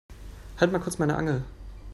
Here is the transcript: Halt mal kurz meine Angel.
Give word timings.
Halt 0.59 0.71
mal 0.71 0.79
kurz 0.79 0.97
meine 0.97 1.15
Angel. 1.15 1.43